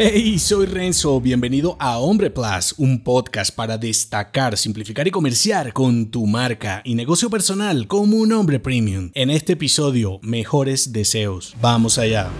[0.00, 6.12] Hey, soy Renzo, bienvenido a Hombre Plus, un podcast para destacar, simplificar y comerciar con
[6.12, 9.10] tu marca y negocio personal como un hombre premium.
[9.14, 11.56] En este episodio, mejores deseos.
[11.60, 12.30] Vamos allá.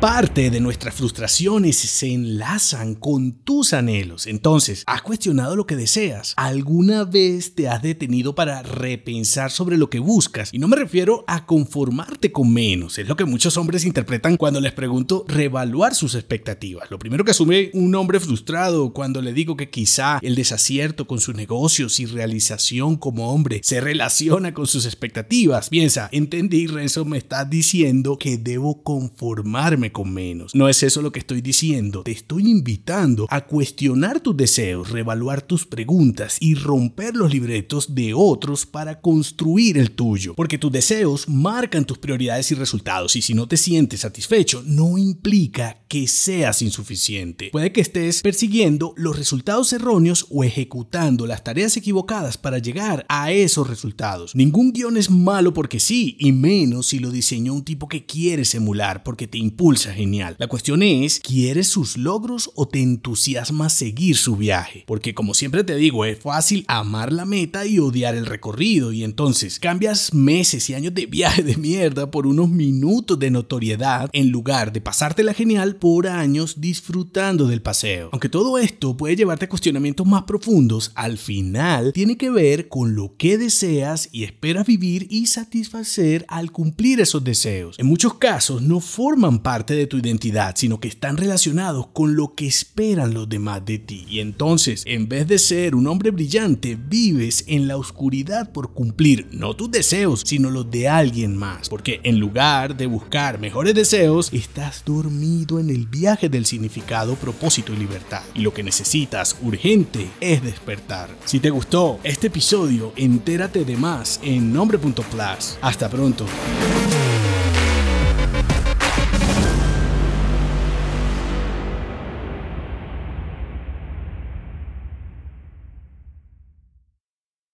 [0.00, 4.28] Parte de nuestras frustraciones se enlazan con tus anhelos.
[4.28, 6.34] Entonces, ¿has cuestionado lo que deseas?
[6.36, 10.54] ¿Alguna vez te has detenido para repensar sobre lo que buscas?
[10.54, 12.96] Y no me refiero a conformarte con menos.
[12.96, 16.88] Es lo que muchos hombres interpretan cuando les pregunto reevaluar sus expectativas.
[16.92, 21.18] Lo primero que asume un hombre frustrado cuando le digo que quizá el desacierto con
[21.18, 25.70] sus negocios y realización como hombre se relaciona con sus expectativas.
[25.70, 30.54] Piensa, entendí, Renzo me está diciendo que debo conformarme con menos.
[30.54, 32.02] No es eso lo que estoy diciendo.
[32.02, 38.14] Te estoy invitando a cuestionar tus deseos, reevaluar tus preguntas y romper los libretos de
[38.14, 40.34] otros para construir el tuyo.
[40.34, 44.98] Porque tus deseos marcan tus prioridades y resultados y si no te sientes satisfecho no
[44.98, 47.50] implica que seas insuficiente.
[47.50, 53.32] Puede que estés persiguiendo los resultados erróneos o ejecutando las tareas equivocadas para llegar a
[53.32, 54.34] esos resultados.
[54.34, 58.54] Ningún guion es malo porque sí, y menos si lo diseñó un tipo que quieres
[58.54, 60.36] emular porque te impulsa genial.
[60.38, 64.84] La cuestión es, ¿quieres sus logros o te entusiasma seguir su viaje?
[64.86, 69.04] Porque como siempre te digo, es fácil amar la meta y odiar el recorrido y
[69.04, 74.30] entonces cambias meses y años de viaje de mierda por unos minutos de notoriedad en
[74.30, 78.08] lugar de pasártela genial por años disfrutando del paseo.
[78.12, 82.94] Aunque todo esto puede llevarte a cuestionamientos más profundos, al final tiene que ver con
[82.94, 87.78] lo que deseas y esperas vivir y satisfacer al cumplir esos deseos.
[87.78, 89.40] En muchos casos no forman
[89.74, 94.06] de tu identidad, sino que están relacionados con lo que esperan los demás de ti.
[94.08, 99.28] Y entonces, en vez de ser un hombre brillante, vives en la oscuridad por cumplir
[99.32, 101.68] no tus deseos, sino los de alguien más.
[101.68, 107.72] Porque en lugar de buscar mejores deseos, estás dormido en el viaje del significado, propósito
[107.72, 108.22] y libertad.
[108.34, 111.10] Y lo que necesitas urgente es despertar.
[111.24, 115.58] Si te gustó este episodio, entérate de más en nombre.plus.
[115.60, 116.26] Hasta pronto.